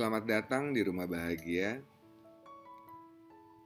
[0.00, 1.76] Selamat datang di Rumah Bahagia,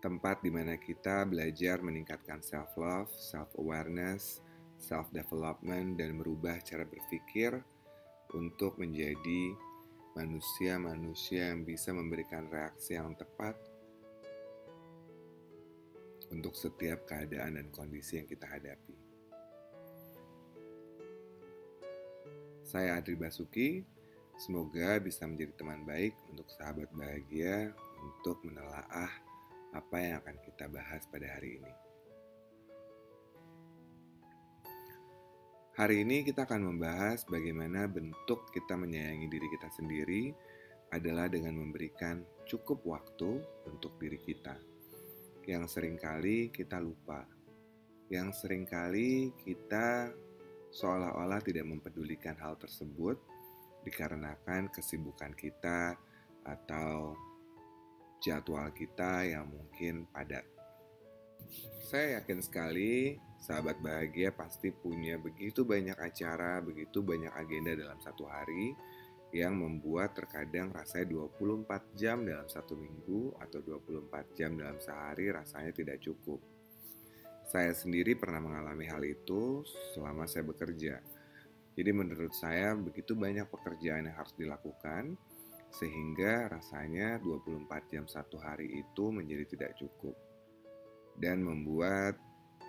[0.03, 4.43] tempat di mana kita belajar meningkatkan self-love, self-awareness,
[4.75, 7.55] self-development, dan merubah cara berpikir
[8.35, 9.55] untuk menjadi
[10.19, 13.55] manusia-manusia yang bisa memberikan reaksi yang tepat
[16.35, 18.99] untuk setiap keadaan dan kondisi yang kita hadapi.
[22.67, 23.94] Saya Adri Basuki,
[24.39, 27.71] semoga bisa menjadi teman baik untuk sahabat bahagia
[28.03, 29.11] untuk menelaah
[29.75, 31.75] apa yang akan kita bahas pada hari ini.
[35.75, 40.31] Hari ini kita akan membahas bagaimana bentuk kita menyayangi diri kita sendiri
[40.95, 44.55] adalah dengan memberikan cukup waktu untuk diri kita.
[45.43, 47.27] Yang sering kali kita lupa,
[48.07, 50.15] yang sering kali kita
[50.71, 53.19] seolah-olah tidak mempedulikan hal tersebut
[53.85, 55.95] dikarenakan kesibukan kita
[56.45, 57.15] atau
[58.25, 60.45] jadwal kita yang mungkin padat.
[61.85, 68.25] Saya yakin sekali sahabat bahagia pasti punya begitu banyak acara, begitu banyak agenda dalam satu
[68.25, 68.73] hari
[69.35, 75.75] yang membuat terkadang rasanya 24 jam dalam satu minggu atau 24 jam dalam sehari rasanya
[75.75, 76.39] tidak cukup.
[77.45, 81.03] Saya sendiri pernah mengalami hal itu selama saya bekerja.
[81.75, 85.19] Jadi menurut saya begitu banyak pekerjaan yang harus dilakukan
[85.75, 90.15] sehingga rasanya 24 jam satu hari itu menjadi tidak cukup
[91.19, 92.15] dan membuat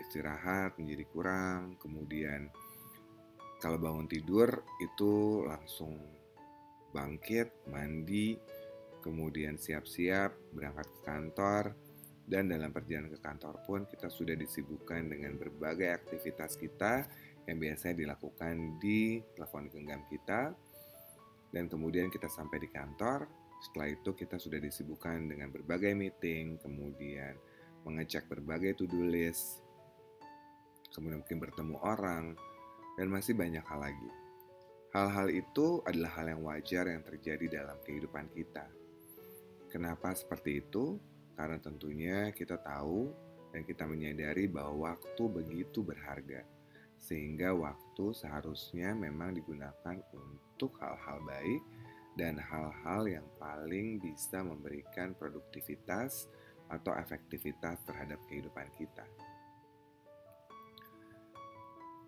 [0.01, 1.77] istirahat menjadi kurang.
[1.77, 2.49] Kemudian
[3.61, 4.49] kalau bangun tidur
[4.81, 6.01] itu langsung
[6.89, 8.33] bangkit, mandi,
[9.05, 11.63] kemudian siap-siap berangkat ke kantor,
[12.25, 17.05] dan dalam perjalanan ke kantor pun kita sudah disibukkan dengan berbagai aktivitas kita
[17.45, 20.53] yang biasanya dilakukan di telepon genggam kita.
[21.53, 23.29] Dan kemudian kita sampai di kantor,
[23.63, 27.37] setelah itu kita sudah disibukkan dengan berbagai meeting, kemudian
[27.87, 29.63] mengecek berbagai to-do list,
[30.91, 32.35] kemudian mungkin bertemu orang,
[32.99, 34.11] dan masih banyak hal lagi.
[34.95, 38.63] Hal-hal itu adalah hal yang wajar yang terjadi dalam kehidupan kita.
[39.67, 40.95] Kenapa seperti itu?
[41.35, 43.11] Karena tentunya kita tahu
[43.51, 46.54] dan kita menyadari bahwa waktu begitu berharga.
[47.05, 51.61] Sehingga waktu seharusnya memang digunakan untuk hal-hal baik
[52.17, 56.25] dan hal-hal yang paling bisa memberikan produktivitas
[56.65, 59.05] atau efektivitas terhadap kehidupan kita.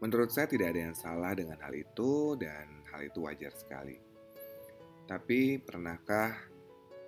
[0.02, 4.02] Menurut saya tidak ada yang salah dengan hal itu dan hal itu wajar sekali.
[5.06, 6.34] Tapi pernahkah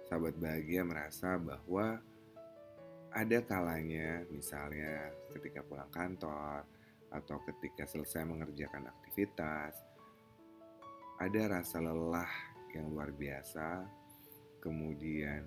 [0.10, 2.02] sahabat bahagia merasa bahwa
[3.10, 6.66] ada kalanya misalnya ketika pulang kantor
[7.09, 9.74] atau ketika selesai mengerjakan aktivitas
[11.20, 12.30] ada rasa lelah
[12.72, 13.86] yang luar biasa
[14.62, 15.44] kemudian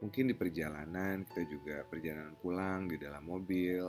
[0.00, 3.84] mungkin di perjalanan kita juga perjalanan pulang di dalam mobil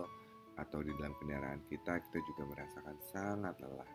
[0.58, 3.92] atau di dalam kendaraan kita kita juga merasakan sangat lelah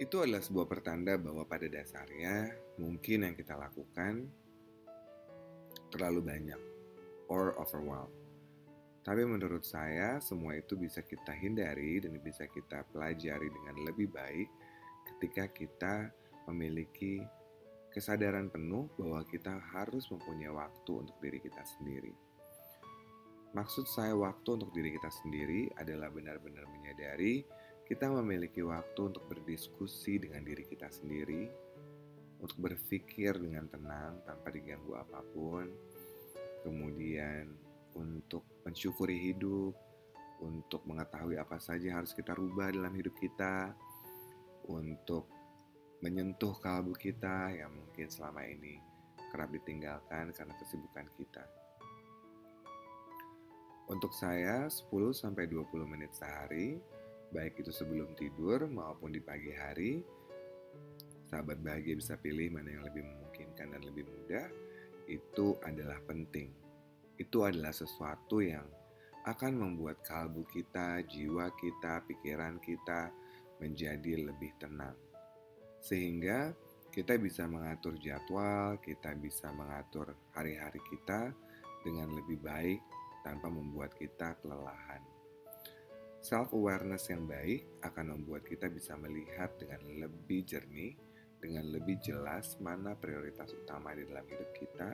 [0.00, 4.26] itu adalah sebuah pertanda bahwa pada dasarnya mungkin yang kita lakukan
[5.92, 6.60] terlalu banyak
[7.28, 8.21] or overwhelmed.
[9.02, 14.48] Tapi menurut saya semua itu bisa kita hindari dan bisa kita pelajari dengan lebih baik
[15.10, 15.94] ketika kita
[16.46, 17.18] memiliki
[17.90, 22.14] kesadaran penuh bahwa kita harus mempunyai waktu untuk diri kita sendiri.
[23.52, 27.44] Maksud saya waktu untuk diri kita sendiri adalah benar-benar menyadari
[27.84, 31.50] kita memiliki waktu untuk berdiskusi dengan diri kita sendiri,
[32.40, 35.68] untuk berpikir dengan tenang tanpa diganggu apa pun,
[36.64, 37.52] kemudian
[37.98, 39.74] untuk mensyukuri hidup,
[40.42, 43.72] untuk mengetahui apa saja harus kita rubah dalam hidup kita,
[44.66, 45.30] untuk
[46.02, 48.82] menyentuh kalbu kita yang mungkin selama ini
[49.30, 51.44] kerap ditinggalkan karena kesibukan kita.
[53.90, 55.32] Untuk saya 10-20
[55.84, 56.78] menit sehari,
[57.32, 60.04] baik itu sebelum tidur maupun di pagi hari,
[61.28, 64.46] sahabat bahagia bisa pilih mana yang lebih memungkinkan dan lebih mudah,
[65.08, 66.52] itu adalah penting.
[67.22, 68.66] Itu adalah sesuatu yang
[69.22, 73.14] akan membuat kalbu kita, jiwa kita, pikiran kita
[73.62, 74.98] menjadi lebih tenang.
[75.78, 76.50] Sehingga
[76.90, 81.30] kita bisa mengatur jadwal, kita bisa mengatur hari-hari kita
[81.86, 82.82] dengan lebih baik
[83.22, 84.98] tanpa membuat kita kelelahan.
[86.22, 90.98] Self-awareness yang baik akan membuat kita bisa melihat dengan lebih jernih,
[91.38, 94.90] dengan lebih jelas mana prioritas utama di dalam hidup kita,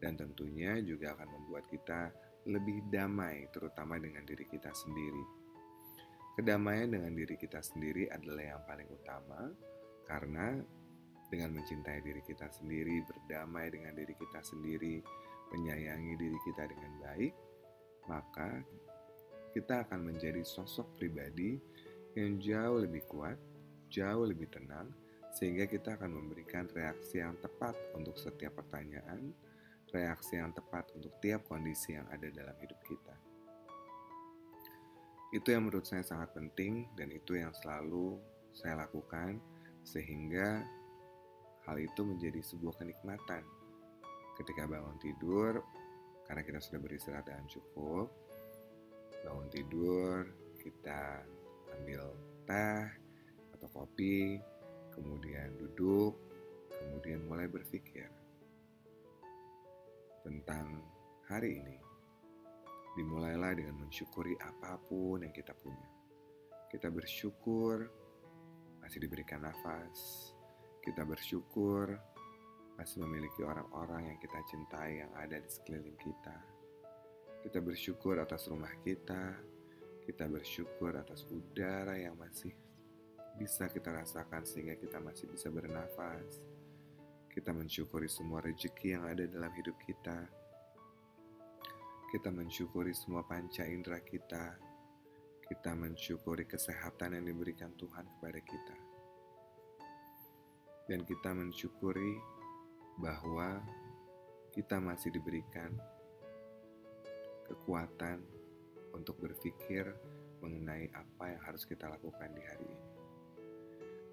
[0.00, 2.12] dan tentunya juga akan membuat kita
[2.46, 5.24] lebih damai, terutama dengan diri kita sendiri.
[6.36, 9.50] Kedamaian dengan diri kita sendiri adalah yang paling utama,
[10.04, 10.60] karena
[11.32, 15.02] dengan mencintai diri kita sendiri, berdamai dengan diri kita sendiri,
[15.56, 17.34] menyayangi diri kita dengan baik,
[18.06, 18.62] maka
[19.56, 21.58] kita akan menjadi sosok pribadi
[22.14, 23.40] yang jauh lebih kuat,
[23.90, 24.92] jauh lebih tenang,
[25.34, 29.32] sehingga kita akan memberikan reaksi yang tepat untuk setiap pertanyaan,
[29.94, 33.14] reaksi yang tepat untuk tiap kondisi yang ada dalam hidup kita.
[35.34, 38.18] Itu yang menurut saya sangat penting, dan itu yang selalu
[38.54, 39.38] saya lakukan,
[39.86, 40.66] sehingga
[41.66, 43.42] hal itu menjadi sebuah kenikmatan
[44.38, 45.64] ketika bangun tidur
[46.26, 48.06] karena kita sudah beristirahat dengan cukup
[49.26, 50.30] bangun tidur
[50.62, 51.26] kita
[51.78, 52.14] ambil
[52.46, 52.86] teh
[53.58, 54.38] atau kopi
[54.94, 56.14] kemudian duduk
[56.70, 58.06] kemudian mulai berpikir
[60.26, 60.82] tentang
[61.30, 61.78] hari ini
[62.98, 65.86] dimulailah dengan mensyukuri apa pun yang kita punya
[66.66, 67.86] kita bersyukur
[68.82, 70.34] masih diberikan nafas
[70.82, 71.94] kita bersyukur
[72.76, 76.36] masih memiliki orang-orang yang kita cintai yang ada di sekeliling kita.
[77.40, 79.32] Kita bersyukur atas rumah kita,
[80.04, 82.52] kita bersyukur atas udara yang masih
[83.40, 86.44] bisa kita rasakan sehingga kita masih bisa bernafas.
[87.36, 90.24] Kita mensyukuri semua rezeki yang ada dalam hidup kita.
[92.08, 94.56] Kita mensyukuri semua panca indera kita.
[95.44, 98.76] Kita mensyukuri kesehatan yang diberikan Tuhan kepada kita.
[100.88, 102.16] Dan kita mensyukuri
[103.04, 103.60] bahwa
[104.56, 105.76] kita masih diberikan
[107.52, 108.24] kekuatan
[108.96, 109.92] untuk berpikir
[110.40, 112.88] mengenai apa yang harus kita lakukan di hari ini.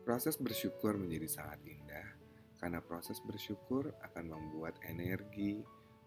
[0.04, 2.23] Proses bersyukur menjadi sangat indah
[2.64, 5.60] karena proses bersyukur akan membuat energi,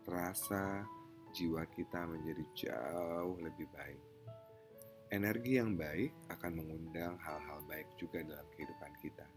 [0.09, 0.89] rasa,
[1.37, 4.01] jiwa kita menjadi jauh lebih baik.
[5.13, 9.29] Energi yang baik akan mengundang hal-hal baik juga dalam kehidupan kita.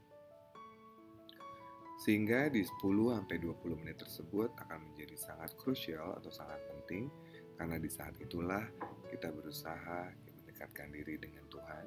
[2.00, 3.36] Sehingga di 10-20
[3.76, 7.12] menit tersebut akan menjadi sangat krusial atau sangat penting
[7.60, 8.64] karena di saat itulah
[9.12, 11.86] kita berusaha mendekatkan diri dengan Tuhan,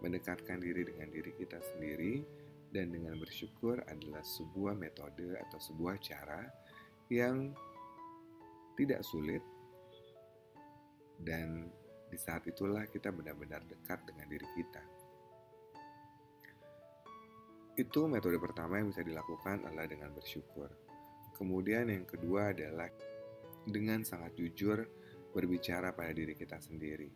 [0.00, 2.24] mendekatkan diri dengan diri kita sendiri,
[2.72, 6.40] dan dengan bersyukur adalah sebuah metode atau sebuah cara
[7.12, 7.52] yang
[8.74, 9.44] tidak sulit
[11.20, 11.68] dan
[12.08, 14.82] di saat itulah kita benar-benar dekat dengan diri kita.
[17.72, 20.68] Itu metode pertama yang bisa dilakukan adalah dengan bersyukur.
[21.32, 22.92] Kemudian yang kedua adalah
[23.64, 24.84] dengan sangat jujur
[25.32, 27.08] berbicara pada diri kita sendiri.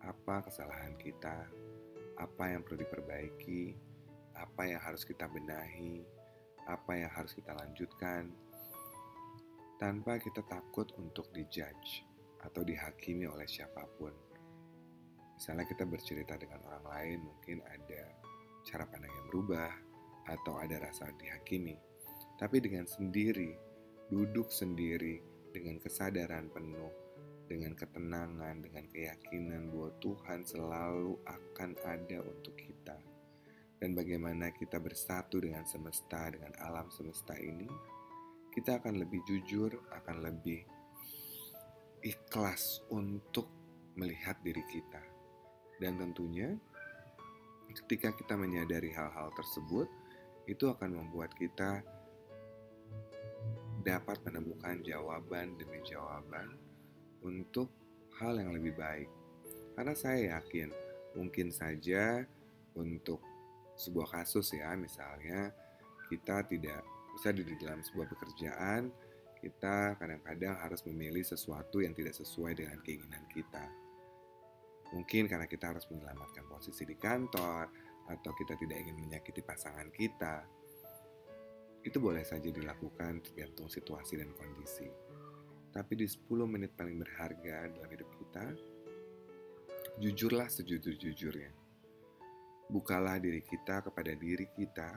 [0.00, 1.44] Apa kesalahan kita?
[2.16, 3.91] Apa yang perlu diperbaiki?
[4.36, 6.04] Apa yang harus kita benahi?
[6.68, 8.32] Apa yang harus kita lanjutkan?
[9.76, 12.06] Tanpa kita takut untuk dijudge
[12.42, 14.14] atau dihakimi oleh siapa pun.
[15.34, 18.02] Misalnya kita bercerita dengan orang lain, mungkin ada
[18.62, 19.70] cara pandang yang berubah,
[20.30, 21.74] atau ada rasa dihakimi.
[22.38, 23.50] Tapi dengan sendiri,
[24.06, 25.18] duduk sendiri,
[25.50, 26.90] dengan kesadaran penuh,
[27.50, 32.96] dengan ketenangan, dengan keyakinan bahwa Tuhan selalu akan ada untuk kita.
[33.82, 37.66] Dan bagaimana kita bersatu dengan semesta, dengan alam semesta ini,
[38.54, 40.62] kita akan lebih jujur, akan lebih
[41.98, 43.50] ikhlas untuk
[43.98, 45.02] melihat diri kita.
[45.82, 46.54] Dan tentunya
[47.74, 49.90] ketika kita menyadari hal-hal tersebut,
[50.46, 51.82] itu akan membuat kita
[53.82, 56.54] dapat menemukan jawaban demi jawaban
[57.26, 57.66] untuk
[58.22, 59.10] hal yang lebih baik.
[59.74, 60.70] Karena saya yakin
[61.18, 62.22] mungkin saja
[62.78, 63.31] untuk
[63.76, 65.52] sebuah kasus ya, misalnya
[66.08, 66.80] kita tidak
[67.16, 68.92] bisa di dalam sebuah pekerjaan,
[69.42, 73.64] kita kadang-kadang harus memilih sesuatu yang tidak sesuai dengan keinginan kita.
[74.92, 77.68] Mungkin karena kita harus menyelamatkan posisi di kantor,
[78.10, 80.42] atau kita tidak ingin menyakiti pasangan kita.
[81.82, 84.86] Itu boleh saja dilakukan tergantung situasi dan kondisi.
[85.72, 88.46] Tapi di 10 menit paling berharga dalam hidup kita,
[89.98, 91.61] jujurlah sejujur-jujurnya.
[92.72, 94.96] Bukalah diri kita kepada diri kita,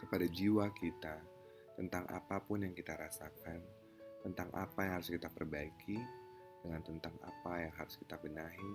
[0.00, 1.20] kepada jiwa kita,
[1.76, 3.60] tentang apa pun yang kita rasakan,
[4.24, 6.00] tentang apa yang harus kita perbaiki,
[6.64, 8.72] dengan tentang apa yang harus kita benahi,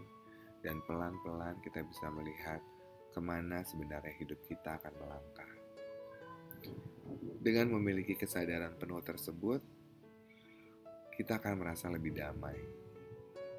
[0.61, 2.61] dan pelan-pelan kita bisa melihat
[3.09, 5.51] ke mana sebenarnya hidup kita akan melangkah.
[7.41, 9.65] Dengan memiliki kesadaran penuh tersebut,
[11.17, 12.57] kita akan merasa lebih damai.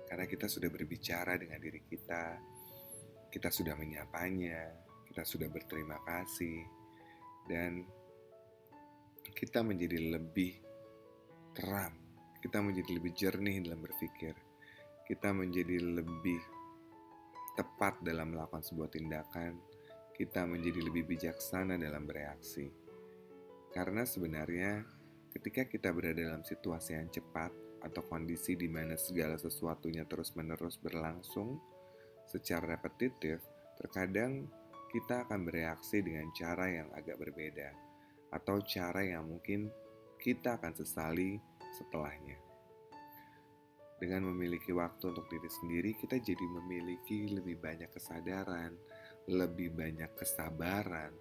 [0.06, 2.38] Karena kita sudah berbicara dengan diri kita,
[3.32, 4.68] kita sudah menyapanya,
[5.08, 6.68] kita sudah berterima kasih,
[7.48, 7.82] dan
[9.32, 10.60] kita menjadi lebih
[11.56, 12.02] terang
[12.42, 14.34] kita menjadi lebih jernih dalam berpikir,
[15.06, 16.42] kita menjadi lebih
[17.54, 19.62] tepat dalam melakukan sebuah tindakan,
[20.18, 22.66] kita menjadi lebih bijaksana dalam bereaksi.
[23.70, 24.82] Karena sebenarnya
[25.30, 27.54] ketika kita berada dalam situasi yang cepat
[27.86, 31.62] atau kondisi di mana segala sesuatunya terus-menerus berlangsung
[32.28, 33.42] secara repetitif,
[33.78, 34.46] terkadang
[34.92, 37.72] kita akan bereaksi dengan cara yang agak berbeda
[38.32, 39.72] atau cara yang mungkin
[40.20, 41.40] kita akan sesali
[41.72, 42.36] setelahnya.
[44.02, 48.74] Dengan memiliki waktu untuk diri sendiri, kita jadi memiliki lebih banyak kesadaran,
[49.30, 51.14] lebih banyak kesabaran,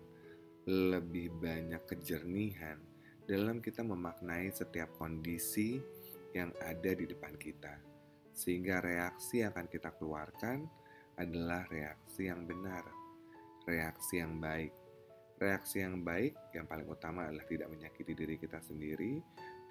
[0.66, 2.82] lebih banyak kejernihan
[3.30, 5.78] dalam kita memaknai setiap kondisi
[6.34, 7.78] yang ada di depan kita.
[8.34, 10.66] Sehingga reaksi yang akan kita keluarkan
[11.20, 12.86] adalah reaksi yang benar,
[13.68, 14.72] reaksi yang baik.
[15.42, 19.18] Reaksi yang baik yang paling utama adalah tidak menyakiti diri kita sendiri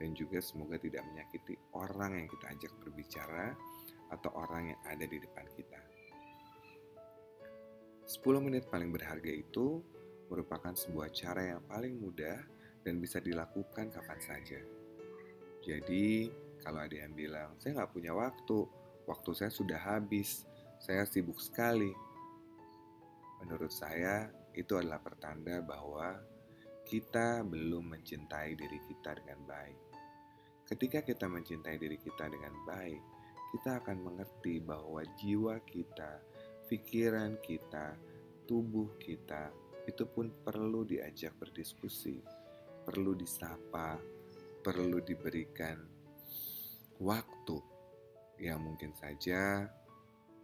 [0.03, 3.55] dan juga semoga tidak menyakiti orang yang kita ajak berbicara
[4.11, 5.81] atau orang yang ada di depan kita.
[8.11, 9.79] 10 menit paling berharga itu
[10.27, 12.43] merupakan sebuah cara yang paling mudah
[12.83, 14.61] dan bisa dilakukan kapan saja.
[15.63, 16.33] Jadi,
[16.65, 18.67] kalau ada yang bilang, saya nggak punya waktu,
[19.05, 20.49] waktu saya sudah habis,
[20.81, 21.93] saya sibuk sekali.
[23.45, 26.17] Menurut saya, itu adalah pertanda bahwa
[26.89, 29.79] kita belum mencintai diri kita dengan baik.
[30.65, 33.03] Ketika kita mencintai diri kita dengan baik,
[33.53, 36.23] kita akan mengerti bahwa jiwa kita
[36.71, 37.99] pikiran kita,
[38.47, 39.51] tubuh kita,
[39.85, 42.23] itu pun perlu diajak berdiskusi,
[42.87, 43.99] perlu disapa,
[44.63, 45.83] perlu diberikan
[47.03, 47.59] waktu
[48.39, 49.67] yang mungkin saja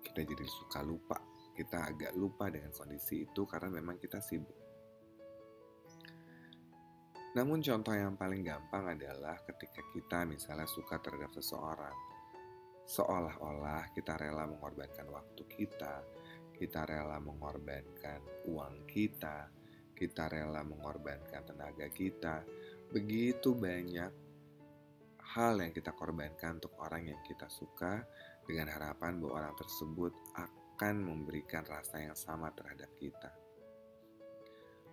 [0.06, 1.18] kita jadi suka lupa.
[1.56, 4.60] Kita agak lupa dengan kondisi itu karena memang kita sibuk.
[7.34, 12.16] Namun contoh yang paling gampang adalah ketika kita misalnya suka terhadap seseorang
[12.86, 16.06] seolah-olah kita rela mengorbankan waktu kita,
[16.54, 19.50] kita rela mengorbankan uang kita,
[19.90, 22.46] kita rela mengorbankan tenaga kita.
[22.94, 24.12] Begitu banyak
[25.34, 28.06] hal yang kita korbankan untuk orang yang kita suka
[28.46, 33.34] dengan harapan bahwa orang tersebut akan memberikan rasa yang sama terhadap kita.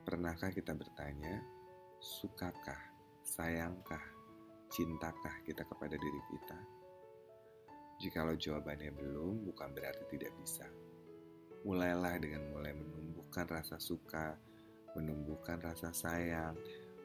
[0.04, 1.40] Pernahkah kita bertanya,
[2.02, 2.82] sukakah,
[3.24, 4.04] sayangkah,
[4.68, 6.60] cintakah kita kepada diri kita?
[8.04, 10.68] Jikalau jawabannya belum, bukan berarti tidak bisa.
[11.64, 14.36] Mulailah dengan mulai menumbuhkan rasa suka,
[14.98, 16.60] menumbuhkan rasa sayang,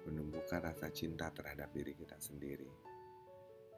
[0.09, 2.67] menumbuhkan rasa cinta terhadap diri kita sendiri.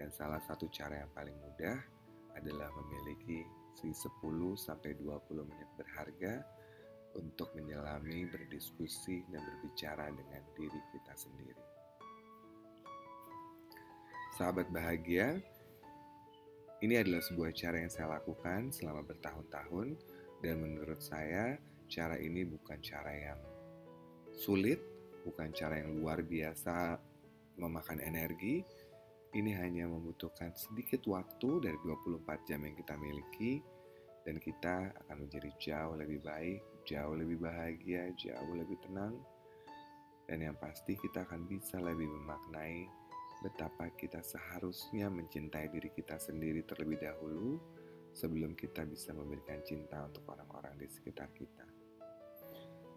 [0.00, 2.00] Dan salah satu cara yang paling mudah
[2.37, 4.21] adalah memiliki si 10
[4.59, 6.45] sampai 20 menit berharga
[7.19, 11.65] untuk menyelami, berdiskusi dan berbicara dengan diri kita sendiri.
[14.39, 15.43] Sahabat bahagia,
[16.81, 20.01] ini adalah sebuah cara yang saya lakukan selama bertahun-tahun
[20.41, 21.61] dan menurut saya
[21.91, 23.41] cara ini bukan cara yang
[24.33, 24.81] sulit,
[25.27, 26.97] bukan cara yang luar biasa
[27.61, 28.65] memakan energi.
[29.31, 33.63] Ini hanya membutuhkan sedikit waktu dari 24 jam yang kita miliki
[34.27, 39.15] dan kita akan menjadi jauh lebih baik, jauh lebih bahagia, jauh lebih tenang.
[40.27, 42.91] Dan yang pasti kita akan bisa lebih memaknai
[43.39, 47.63] betapa kita seharusnya mencintai diri kita sendiri terlebih dahulu
[48.11, 51.67] sebelum kita bisa memberikan cinta untuk orang-orang di sekitar kita.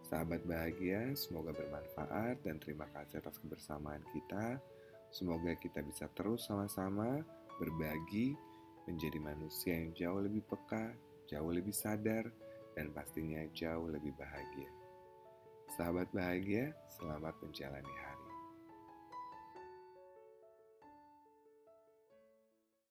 [0.02, 4.58] Sahabat bahagia, semoga bermanfaat dan terima kasih atas kebersamaan kita.
[5.14, 7.22] Semoga kita bisa terus sama-sama
[7.62, 8.34] berbagi
[8.90, 10.90] menjadi manusia yang jauh lebih peka,
[11.30, 12.34] jauh lebih sadar,
[12.74, 14.74] dan pastinya jauh lebih bahagia.
[15.78, 18.13] Sahabat bahagia, selamat menjalani hari.